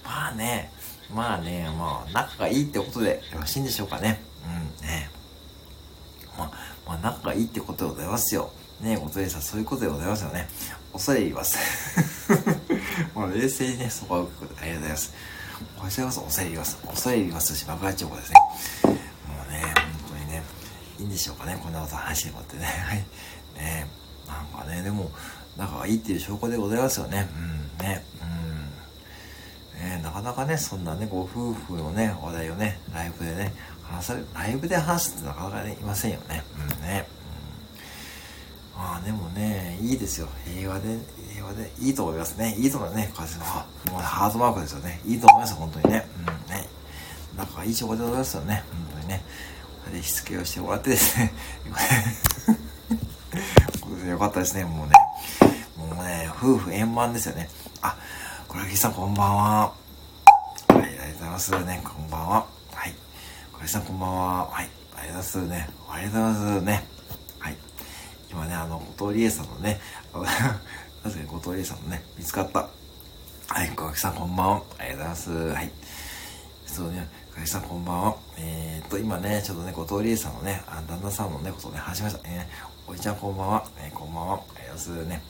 [0.04, 0.70] まあね、
[1.14, 4.20] まあね、まあ、仲がいいってことでよろしいんでしょうかね。
[4.44, 5.10] うん、ね
[6.38, 6.50] まあ、
[6.86, 8.52] まあ、仲がいいってことでございますよ。
[8.80, 10.48] ねえ、おとりさん、そういうことでございますよね。
[10.92, 11.56] 恐れ入ります。
[13.14, 15.14] まあ、冷静にね、そこは受けことありがとうございます。
[15.78, 16.76] こちらこそ恐れ入ります。
[16.76, 18.40] 恐れ入りますし、爆発情報ですね。
[18.84, 18.92] も
[19.48, 19.74] うね、本
[20.10, 20.42] 当にね、
[20.98, 22.64] いいんでしょうかね、こんなこと話してもらってね。
[22.64, 22.96] はい。
[23.56, 23.86] ね
[24.26, 25.10] なんかね、でも、
[25.56, 27.28] 仲がいいっていう証拠でございますよね。
[27.80, 28.04] うん、ね。
[29.76, 29.96] うん。
[29.96, 36.42] ねなかなかね、そんなね、ご夫婦のね、話題をね、ライブでね、話され、ライブで話すってなかなかね、いませんよね。
[36.78, 37.06] うんね。
[38.74, 40.28] うん、まあでもね、いいですよ。
[40.46, 40.98] 平和で、
[41.32, 42.54] 平和で、いいと思いますね。
[42.58, 43.12] いいと思いますね。
[43.14, 43.66] 風は。
[43.90, 45.00] もうハートマークですよね。
[45.04, 46.06] いいと思います、本当にね。
[46.18, 46.66] うんね。
[47.36, 48.62] なんかいい仕事でございますよね。
[48.72, 49.24] 本当にね。
[49.92, 51.32] で、しつけをしてもらってですね。
[54.08, 54.94] よかったですね、もうね。
[56.42, 57.48] 夫婦円満ですよね。
[57.82, 57.96] あ、
[58.48, 59.72] これ、さんこんばんは。
[60.66, 61.80] はい、ありがとうございますね。
[61.84, 62.46] こんばんは。
[62.74, 62.94] はい。
[63.52, 64.50] これさんこんばんは。
[64.50, 64.68] はい。
[64.96, 65.68] ありがとうございますね。
[65.88, 66.84] ありがとうございますね。
[67.38, 67.56] はい。
[68.28, 72.66] 今ね、あの、後藤理恵さんのね、 確かに後藤理恵さんのね、見つかった。
[73.46, 74.62] はい、小垣さんこんばんは。
[74.80, 75.30] ありがとうございます。
[75.30, 75.70] はい。
[76.66, 78.16] そうね、小垣さんこんばんは。
[78.38, 82.20] えー、っと、今ね、ちょっとね、後藤理恵さんのね、あ旦那さんのね、ことね、話しました。
[82.24, 82.48] え、
[82.88, 83.64] おじちゃんこんばんは。
[83.78, 84.34] えー、こんばんは。
[84.34, 85.22] ありがとうございますね。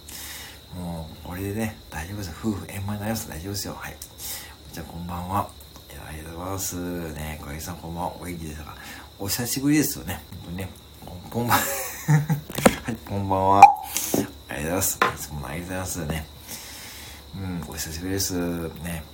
[0.75, 2.35] もう、これでね、大丈夫ですよ。
[2.41, 3.29] 夫婦円満になります。
[3.29, 3.75] 大丈夫ですよ。
[3.75, 3.97] はい。
[4.73, 5.49] じゃあ、こんばんは。
[6.07, 7.13] ありがとうございます。
[7.15, 8.17] ね、小木さんこんばんは。
[8.21, 8.75] お元気ですか
[9.19, 10.23] お久しぶりですよね。
[10.31, 10.71] 本当にね。
[11.31, 11.63] こんばんは。
[12.85, 13.63] はい、こんばんは。
[14.49, 14.97] ありがとうございます。
[14.97, 16.27] いつもありがとうございますね。
[17.35, 18.35] うん、お久しぶりです。
[18.83, 19.05] ね。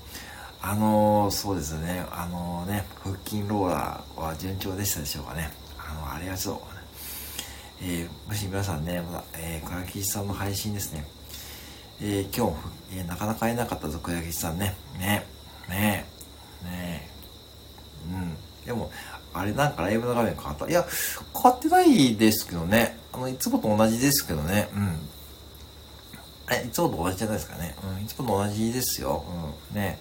[0.60, 5.52] あのー、そうですね、あのね、腹筋ローラーは順調でしたでしょうかね。
[5.78, 6.60] あの、ありがとう。
[7.80, 11.06] えー、もし皆さんね、まだ、えー、倉吉さんの配信ですね。
[12.00, 14.76] えー、今日、えー、なかなか会えなかったぞ、倉吉さんね。
[14.98, 15.26] ね、
[15.68, 16.06] ね、
[16.64, 17.10] ね、
[18.06, 18.36] うん。
[18.64, 18.90] でも、
[19.34, 20.86] あれなんかライブの画面変わったいや、
[21.34, 22.96] 変わってないですけどね。
[23.12, 24.68] あの、いつもと同じですけどね。
[24.74, 25.08] うん。
[26.50, 27.74] え、いつもと同じじゃないですかね。
[27.82, 29.24] うん、いつもと同じですよ。
[29.72, 29.76] うん。
[29.76, 29.98] ね。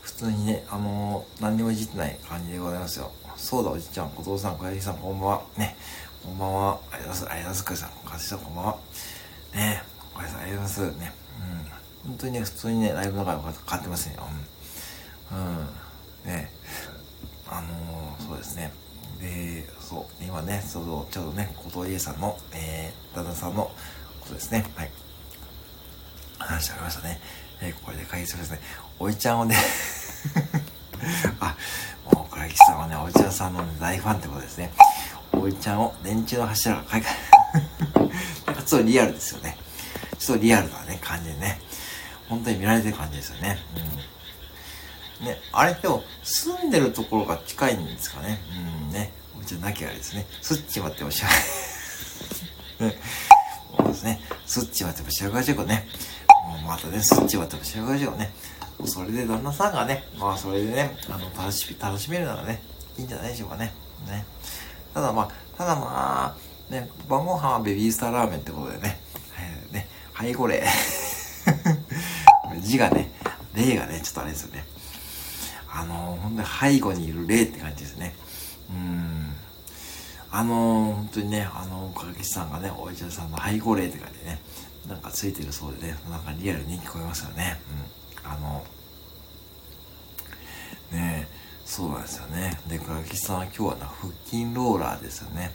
[0.00, 3.12] 普通にね、あのー、何にもいじってない感じでございますよ。
[3.36, 5.42] そうだ、おじちゃん、小僧さん、小柳さん、こんばんは。
[5.56, 5.76] ね。
[6.24, 6.80] こんばんは。
[6.90, 7.22] ありがとうございます。
[7.22, 7.64] ありがとうございます。
[7.64, 8.78] かさん、かさん、こんばんは。
[9.54, 9.82] ね。
[10.18, 10.98] 小柳さん、ありがとうございます。
[10.98, 11.12] ね。
[12.04, 12.10] うん。
[12.10, 14.16] 本当にね、普通にね、ライブの中で変わってますね。
[15.30, 15.38] うん。
[15.38, 15.66] うん。
[16.24, 16.50] ね。
[17.48, 18.72] あのー、そうですね。
[19.20, 23.70] で、そう、今ね、ちょうど、ちょうどね、小藤家さんの、えー、旦那さんの
[24.20, 24.64] ことですね。
[24.74, 24.90] はい。
[26.38, 27.20] 話ありましたね。
[27.60, 28.60] えー、これで解説ですね。
[28.98, 29.56] おいちゃんをね
[31.40, 31.56] あ、
[32.12, 34.72] もう、倉木さんはね、おいちゃんさんの、ね、大ファンってことですね。
[35.32, 37.06] おいちゃんを電柱の柱が書いて
[38.46, 39.57] なんかちょっとリアルですよね。
[40.18, 41.60] ちょっとリアルなね、感じでね。
[42.28, 43.58] 本当に見られてる感じですよね。
[45.20, 45.26] うん。
[45.26, 48.38] ね、あれでも、住んでるところが近いんですかね。
[48.86, 49.12] うんね。
[49.38, 50.26] おいちゃんなきゃあれですね。
[50.42, 51.26] すっちまっておしゃ
[52.80, 52.86] れ。
[52.88, 52.98] ね。
[53.76, 54.20] そうですね。
[54.46, 55.88] すっちまっておしゃれじゃね。
[56.66, 58.32] またね、そっちは楽しみましょうね。
[58.84, 62.62] それで旦那さんがね、まあそれでね、あの、楽しみ、楽しめるならね、
[62.98, 63.72] いいんじゃないでしょうかね。
[64.06, 64.24] ね。
[64.92, 66.36] ただまあ、ただま
[66.70, 69.00] あ、ね、晩ご飯はベビースターラーメンってことで、ね、
[70.18, 70.66] はいこれ。
[72.60, 73.12] 字がね、
[73.54, 74.64] 霊がね、ちょっとあれですよね。
[75.70, 78.16] あのー、ほんに背後にいる霊って感じですね。
[78.68, 79.32] うん。
[80.32, 84.42] あのー、本当にね、あのー、かけしさんがね、お医者さんの背後霊って感じでね、
[84.88, 87.60] なんかついてるそうでね、なんかリアルに聞こえますよね。
[88.24, 88.32] うん。
[88.32, 88.64] あの、
[90.90, 91.28] ね
[91.64, 92.58] そうなんですよね。
[92.66, 95.52] で、倉木さんは今日はな、腹筋ローラーですよね。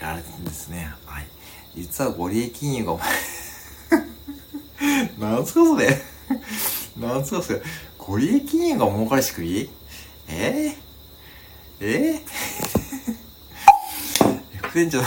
[0.00, 0.94] やられてるんですね。
[1.04, 1.26] はい。
[1.74, 2.98] 実はご利益金融が
[5.18, 5.88] なんすかそれ
[6.98, 7.62] なんすかそれ
[7.98, 9.70] ご利益金融が儲かりしくい
[10.28, 15.00] えー、えー、副店長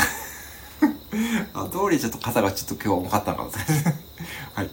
[1.53, 3.49] あ、通りちょっと肩がちょっと今日重かったのかな。
[4.53, 4.69] はい。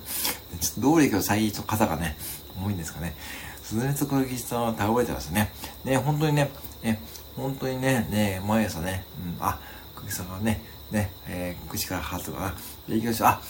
[0.60, 2.16] ちょっと通り今日最近ちょっと肩がね、
[2.56, 3.16] 重いんですかね。
[3.62, 5.52] スズメツクロキさんは倒れてますね。
[5.84, 6.50] ね、本当にね、
[6.82, 7.00] ね、
[7.36, 9.04] 本当にね、ね、毎朝ね、
[9.38, 9.58] うん、あ、
[9.94, 12.54] クキさんがね、ね、えー、口からハートがな。
[12.88, 13.28] で、行きましょう。
[13.28, 13.40] あ、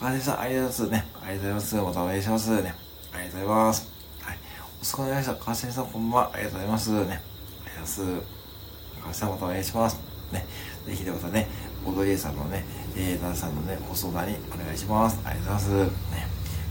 [0.00, 1.04] かねさん、ありがとうございますね。
[1.14, 1.74] ありがとうございます。
[1.76, 2.74] またお願いしますね。
[3.12, 3.92] ありがとうございます。
[4.22, 4.38] はい。
[4.80, 5.34] お疲れ様でした。
[5.34, 6.30] 川瀬さん、こんばんは。
[6.32, 6.90] ありがとうございます。
[6.90, 6.96] ね。
[6.96, 8.02] ありがとうございます。
[9.02, 10.00] 川瀬さん、またお願いします。
[10.32, 10.46] ね。
[10.86, 11.48] ぜひでまたね、
[11.84, 12.64] ボードゲーさんのね、
[12.96, 15.20] えー、旦さんのね、ご相談にお願いします。
[15.22, 16.12] ありがとうございます。
[16.14, 16.26] ね。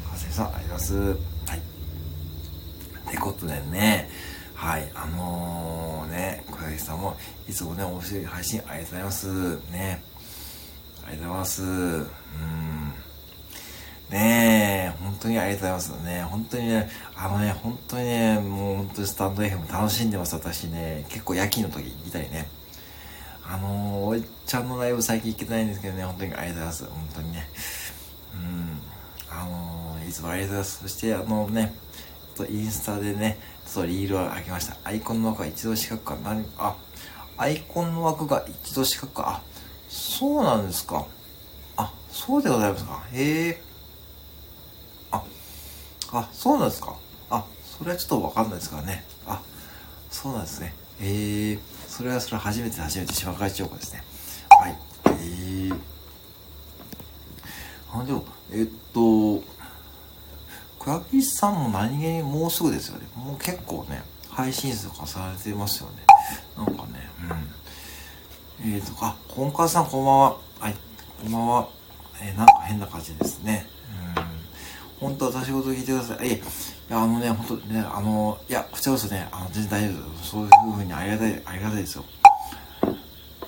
[0.06, 0.96] 川瀬さん、ありがとうございます。
[0.98, 1.60] はい。
[1.60, 4.10] ってことでね、
[4.56, 7.16] はい、あのー、ね、小柳さんも、
[7.48, 9.72] いつもね、面白い配信ありがとうございます。
[9.72, 10.04] ね。
[11.06, 11.62] ありがとうございます。
[11.64, 12.69] うん。
[14.10, 16.22] ねえ、本当にありがとうございますね。
[16.24, 21.06] 本当にね、あのね、本当にね、もう本当にスタンド FM 楽しんでます、私ね。
[21.10, 22.50] 結構夜勤の時にいたりね。
[23.46, 26.86] あのー、おいちゃんのライブ最近行けてないんですけどね、本当にありがとうございます。
[26.86, 27.50] 本当にね。
[28.34, 28.82] うん。
[29.30, 30.80] あのー、いつもありがとうございます。
[30.82, 31.76] そして、あのね、
[32.40, 34.78] とインスタでね、ちょっとリールを上げました。
[34.84, 36.76] アイコンの枠が一度四角か、何、あ、
[37.38, 39.42] アイコンの枠が一度四角か、あ、
[39.88, 41.06] そうなんですか。
[41.78, 43.04] あ、そうでございますか。
[43.14, 43.69] へえ。
[46.12, 46.96] あ、そうなんですか。
[47.30, 49.04] あ、それはちょっとわかんないですからね。
[49.28, 49.42] あ、
[50.10, 50.74] そうなんですね。
[51.02, 51.60] へえ。
[51.88, 54.04] それはそれは初めて初めて島会長がですね。
[54.50, 54.76] はい。
[55.06, 55.80] えー。
[57.94, 59.44] あ、でも、えっと、
[60.80, 63.08] 倉木さんも何気にもうすぐですよね。
[63.16, 65.96] もう結構ね、配信数とかされてますよね。
[66.58, 67.10] なんかね、
[68.64, 68.74] うん。
[68.74, 70.38] えっ、ー、と、あ、本川さんこんばんは。
[70.60, 70.76] はい、
[71.22, 71.70] こんばんは。
[72.22, 73.68] えー、なんか変な感じですね。
[75.00, 76.28] 本当は私事聞いてください。
[76.28, 76.42] い
[76.90, 80.30] や、あのね、本当ね、あの、いや、こちらこそね、あの、全然大丈夫です。
[80.30, 82.04] そういう風にありがたい、ありがたいですよ。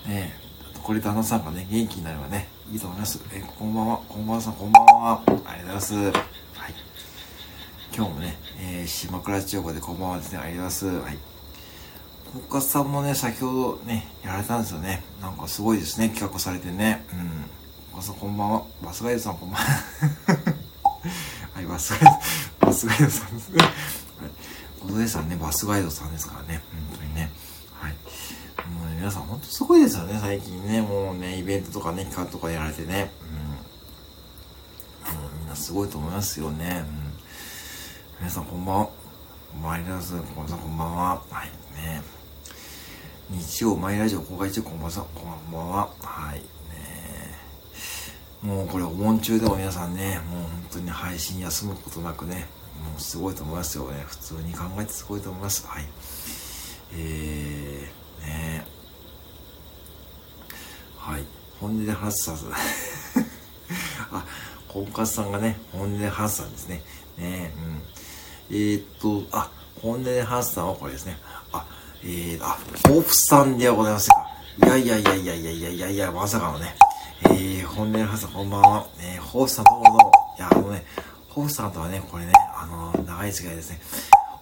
[0.05, 0.41] ねえ
[0.81, 3.19] これ旦那さんがね、元気になればね、いいと思います。
[3.33, 5.21] えこんばんは、こんばんは、こんばんは。
[5.27, 5.95] ありがとうございます。
[5.95, 6.13] はい。
[7.93, 11.05] 今日もね、えー、島倉千代子でこんばんはですね、ありがとうございます。
[11.05, 11.17] はい。
[12.31, 15.03] 国家さんもね、先ほどね、やられたんですよね。
[15.21, 17.05] なんかすごいですね、企画されてね。
[17.11, 17.19] うん。
[17.91, 18.63] 国家さんこんばんは。
[18.81, 20.60] バスガイドさんこんばんは。
[21.71, 23.59] バスガイド、バスガイドさんですね。
[23.61, 23.71] はい。
[24.81, 26.61] 小戸さんね、バスガイドさんですからね。
[26.89, 27.31] 本当にね。
[27.71, 27.93] はい。
[28.67, 30.81] もうね、皆さん本当すごいですよね、最近ね。
[30.81, 33.13] もうね、イベントとかね、企画とかやられてね。
[33.21, 35.15] うん。
[35.15, 36.83] もうみんなすごいと思いますよね。
[36.85, 37.13] うん。
[38.19, 38.85] 皆さんこんばんは。
[38.85, 40.11] こんばんは、ます。
[40.11, 41.23] こんばんは、こんばんは。
[41.29, 42.01] はい、ね。
[43.29, 45.89] 日曜マイラジオ公開中、こんばんは、こんばんは。
[46.01, 46.41] はい、
[48.43, 52.47] もうこれお盆中でも皆さんね、もう本当に配信休むことなくね、
[52.83, 54.03] もうすごいと思いますよね。
[54.07, 55.67] 普通に考えてすごいと思います。
[55.67, 55.85] はい。
[56.93, 58.65] えー、ね
[60.97, 61.25] はい。
[61.59, 62.47] 本音で話すさず。
[64.11, 64.25] あ、
[64.67, 66.83] 婚活さんがね、本音で話すさんですね。
[67.19, 67.81] ねうん。
[68.49, 69.51] えー、っと、あ、
[69.81, 71.17] 本音で話すさんはこれですね。
[71.51, 71.63] あ、
[72.01, 74.31] えー、あ、ホープさんではございませんか。
[74.57, 76.75] いやいやいやいやいやいやいやいや、まさかのね。
[77.23, 78.87] えー、本音で話すさんこんばんは。
[78.99, 80.11] えー、ホープさんどうもどうも。
[80.37, 80.85] いや、あのね、
[81.29, 83.81] ホープさんとはね、これね、あのー、長い付き合いですね。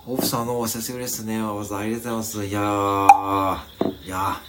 [0.05, 1.35] ホープさんのお久しぶりですね。
[1.35, 2.45] ありがとうございます。
[2.45, 4.41] いやー、いや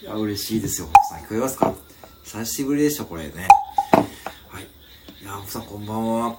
[0.00, 0.02] ー。
[0.02, 1.24] いや、嬉しいですよ、ホープさん。
[1.24, 1.74] 聞こえますか？
[2.24, 3.48] 久しぶりでしょ、これね。
[4.48, 4.62] はい。
[5.22, 6.28] いやー、ホープさんこんばんは。
[6.30, 6.36] ね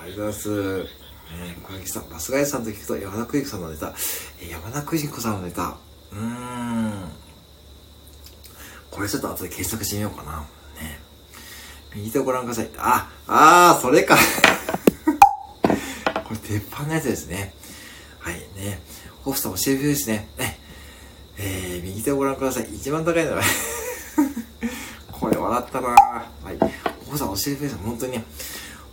[0.00, 0.84] ありがとうございます。
[0.84, 3.94] ね小雪さん、バスガイさんと聞くと山田邦子さんのネタ、
[4.40, 5.76] え山田邦子さんのネタ、
[6.12, 7.21] うーん。
[8.92, 10.40] これちょっと後で検索してみようかな。
[10.80, 11.00] ね
[11.94, 12.68] 右手をご覧ください。
[12.76, 14.16] あ、あー、それか。
[16.24, 17.54] これ鉄板のやつですね。
[18.20, 18.80] はい、ね。
[19.24, 20.28] ホフさん教えてですね。
[20.36, 20.60] ね。
[21.38, 22.68] えー、右手をご覧ください。
[22.74, 23.42] 一番高いのは
[25.10, 26.58] これ笑ったなはい。
[27.06, 27.78] ホフさん教えてください。
[27.78, 28.22] 本当に。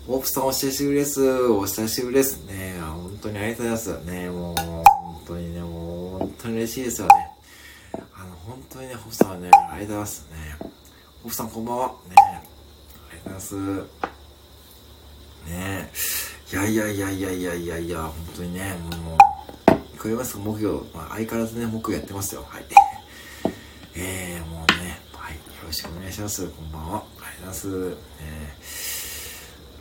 [0.08, 1.22] ホープさんお久しぶりです。
[1.44, 2.80] お久しぶりですね。
[2.82, 4.06] 本当にありがとうございます。
[4.06, 7.29] ね、もう、本当にね、もう、本当に嬉しいですよね。
[8.50, 10.38] 本当にね、ホープさんはね、ありがとうございますね。
[10.60, 11.88] ホープさんこんばんは。
[11.88, 13.56] ね、ありがとうございます。
[15.46, 15.92] ね
[16.52, 19.18] いやいやいやいやいやいやいや、本当にね、もう、
[19.98, 22.44] 聞こえますか木曜、まあ、相変わらずね、木曜やってますよ。
[22.50, 22.66] はい。
[23.94, 26.48] えー、もうね、はい、よろしくお願いします。
[26.48, 27.04] こんばんは。
[27.20, 28.78] ありがとうございます。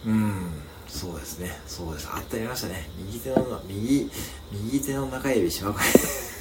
[0.05, 2.09] えー、うん、そうですね、そうです。
[2.13, 2.91] あったりましたね。
[2.99, 4.11] 右手の、右、
[4.53, 6.38] 右手の中指しまくり。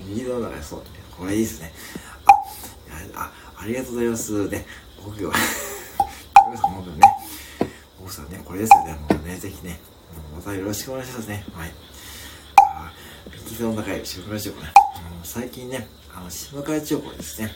[0.00, 0.82] 右手の中指、そう、
[1.16, 1.72] これいいですね。
[3.14, 4.48] あ、あ、りがとうございます。
[4.48, 4.66] ね、
[5.04, 5.30] 木曜。
[5.30, 7.02] 木曜ね。
[8.02, 8.94] 奥さんね、これですよね。
[8.94, 9.80] もうね、ぜひね、
[10.34, 11.44] またよろしくお願いしますね。
[11.52, 11.72] はい。
[12.56, 12.92] あ
[13.44, 14.72] 右手の中指、しましょうかね。
[15.24, 17.50] 最近ね、あの、島川千代子ですね。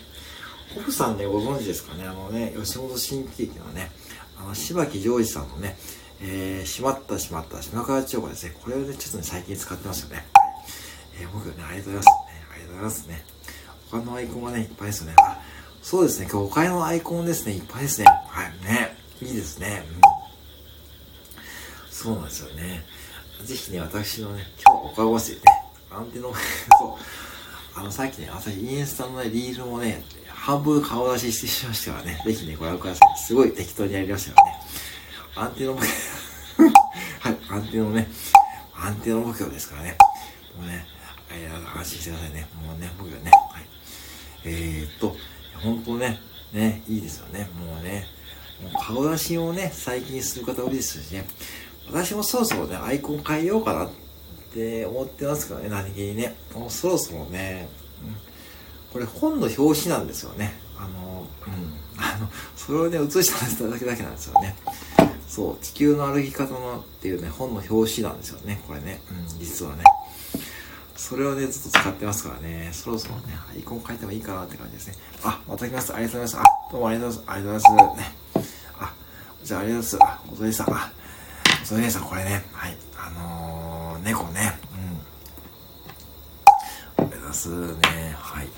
[0.76, 3.90] 奥さんね、ご存知ですかね、あのね、吉本新喜劇のね、
[4.38, 5.76] あの、柴木ジョージさんのね、
[6.20, 8.56] えー、しまったしまった島川千代子ですね。
[8.62, 10.41] これをね、ちょっとね、最近使ってますよね。
[11.22, 12.12] えー、僕ね、ありがとうございます、ね。
[12.52, 13.24] ありがとうございますね。
[13.90, 15.14] 他のアイコンはね、いっぱいですよね。
[15.18, 15.40] あ、
[15.82, 18.06] そうですね、今日他のアイコンですね、いっぱいですね。
[18.06, 18.96] はい、ね。
[19.20, 19.85] いいですね。
[19.88, 20.00] うん。
[21.90, 22.85] そうなんですよね。
[23.44, 25.40] ぜひね、私のね、今日おかごせね、
[25.90, 26.24] アンテナ、
[26.78, 26.98] そ
[27.76, 33.18] う、あの、さっきね、朝日インスタのね、リールもね、半分顔出ししてしましたからね、ぜひね、ご覧ください。
[33.18, 34.61] すごい適当にやりましたよね。
[35.35, 35.78] アンテナも、
[37.20, 38.11] はい、アンテナのね、
[38.74, 39.96] アンテナ目標ですからね。
[40.56, 40.87] もうね、
[41.74, 42.48] 安心してくださいね。
[42.66, 43.66] もうね、僕はね、はい。
[44.44, 45.16] えー、っと、
[45.62, 46.20] 本当ね、
[46.52, 47.48] ね、いいですよね。
[47.58, 48.06] もうね、
[48.62, 51.26] もう顔出しをね、最近する方多いですしね。
[51.90, 53.90] 私もそろそろね、アイコン変えようかなっ
[54.52, 56.36] て思ってますからね、何気にね。
[56.54, 57.68] もうそろそろね、
[58.02, 58.16] うん、
[58.92, 60.52] これ本の表紙なんですよね。
[60.78, 61.72] あの、うん。
[61.96, 64.56] あの、それをね、写しただけだけなんですよね。
[65.28, 69.00] そう、地球の歩き方のっていうね、本の表紙なんですよね、これね。
[69.10, 69.84] うん、実はね。
[71.02, 74.94] それをね、ずっと使ってますからね、そろそろね、アイコン変えてもいいかなって感じですね。
[75.24, 75.92] あ、また来ます。
[75.92, 76.48] ありがとうございます。
[76.48, 77.32] あ、どうもありがとうございます。
[77.32, 77.98] ありがとうございます。
[77.98, 78.14] ね。
[78.78, 78.94] あ、
[79.42, 80.12] じゃあありがとうございます。
[80.14, 80.70] あ、おとりさん。
[80.70, 80.92] あ、
[81.64, 82.76] おとりさん、これね、はい。
[82.96, 84.52] あのー、猫ね。
[86.98, 87.04] うん。
[87.04, 88.16] ありがとうございますね。
[88.16, 88.48] はい。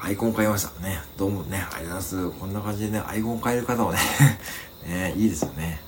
[0.00, 0.82] アイコン変えました。
[0.82, 0.98] ね。
[1.16, 2.30] どうもね、ありがとうございます。
[2.40, 4.00] こんな感じでね、アイコン変える方もね、
[4.84, 5.80] ね、いいですよね。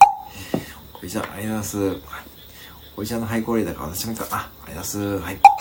[0.92, 2.24] これじゃあ、ありがとうございます。
[2.96, 4.24] おいちゃのハイコーレーだから私もいいか。
[4.30, 5.24] あ、ありがとうございます。
[5.24, 5.53] はい。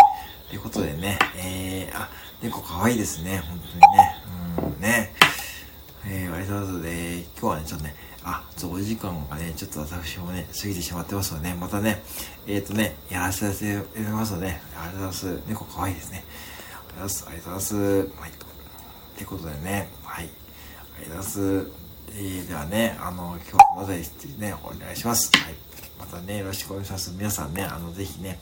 [0.53, 2.07] ということでね、えー、あ、
[2.39, 3.41] 猫かわいいですね。
[3.49, 4.15] 本当にね。
[4.75, 5.11] うん、ね。
[6.05, 6.87] えー、ありがとうございます。
[6.89, 12.03] えー、今日はね、ちょっとね、あ、ちょっとお時間がね、ちょっと私もね、過ぎてしまってますので、ね、またね、
[12.45, 15.41] えっ、ー、とね、やらせていただきますので、ありがとうございます。
[15.47, 16.23] 猫かわいいですね。
[16.23, 17.25] ありがとうございます。
[17.25, 18.21] ありがとうございます。
[18.21, 18.31] はい。
[19.15, 20.25] ということでね、はい。
[20.25, 21.71] ありがとうございます。
[22.11, 23.97] えー、ではね、あの、今日まで
[24.37, 25.31] ね、お願いします。
[25.35, 25.55] はい。
[25.97, 27.11] またね、よろしくお願いします。
[27.17, 28.37] 皆さんね、あの、ぜひね、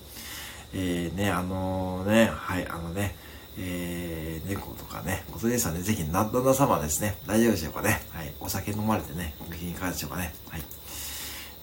[0.73, 3.15] えー、ね、あの、ね、はい、あのね、
[3.57, 8.01] えー、猫とかね、ことでさんね、ぜひ、な旦那様ですね、大丈夫でしょうかね。
[8.11, 10.33] はい、お酒飲まれてね、ご機嫌いかがでしょうかね。
[10.49, 10.61] はい。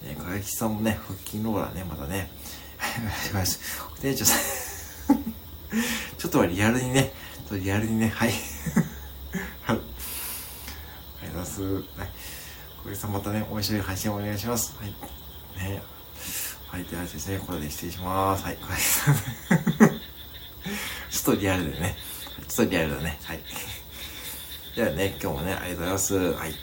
[0.05, 2.31] えー、かがきさんもね、腹筋ローラーね、またね、
[2.77, 3.61] はいお願いします。
[4.01, 4.37] 店長さ
[5.15, 5.19] ん
[6.19, 7.13] ちょっとはリアルにね、
[7.49, 8.33] とリアルにね、はい。
[9.63, 9.77] はい。
[9.77, 9.81] あ
[11.23, 11.63] りがとうございます。
[11.63, 11.83] はい。
[12.85, 14.77] 小池さんまたね、面白い配信をお願いします。
[14.79, 14.95] はい。
[15.71, 15.83] ね。
[16.71, 18.45] はい、ではですね、これで失礼します。
[18.45, 18.59] はい、
[21.11, 21.97] ちょっとリアルでね。
[22.47, 23.19] ちょっとリアルだね。
[23.25, 23.41] はい。
[24.77, 26.15] ではね、今日もね、ありがとうございます。
[26.35, 26.55] はい。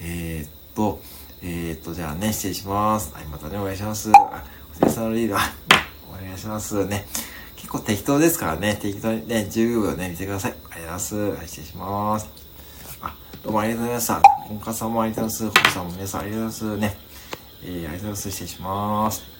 [0.00, 1.02] えー、っと、
[1.42, 3.12] えー、っと、じゃあね、失礼します。
[3.12, 4.12] はい、またね、お願いします。
[4.14, 4.44] あ、
[4.80, 5.50] お疲れ様のリーダー、
[6.08, 7.04] お願いしますね。
[7.56, 10.52] 結構適当ですからね、適当にね、10秒ね、見てください。
[10.52, 11.16] ありがとうございます。
[11.16, 12.28] はい、失礼します。
[13.00, 14.22] あ、どうもありがとうございました。
[14.46, 15.60] 本家さんもありがとうございます。
[15.64, 17.03] ホさんも皆さんありがとうございますね。
[17.66, 18.30] えー、ありがとうございます。
[18.30, 19.33] 失礼します。